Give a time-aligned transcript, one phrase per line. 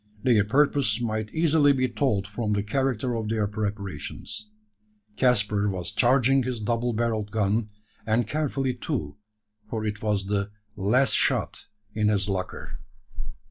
[0.23, 4.49] Their purpose might easily be told from the character of their preparations.
[5.15, 7.69] Caspar was charging his double barrelled gun;
[8.03, 9.17] and carefully too
[9.69, 12.79] for it was the "last shot in his locker."